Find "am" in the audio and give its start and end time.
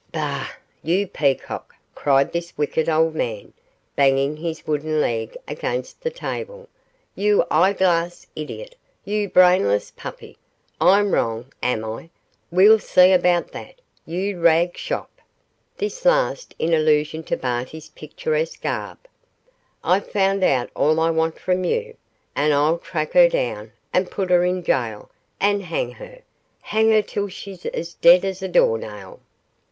11.61-11.85